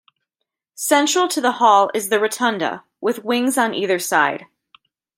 Central 0.73 1.27
to 1.27 1.39
the 1.39 1.51
Hall 1.51 1.91
is 1.93 2.09
the 2.09 2.19
Rotunda, 2.19 2.83
with 3.01 3.23
wings 3.23 3.55
on 3.55 3.75
either 3.75 3.99
side. 3.99 4.47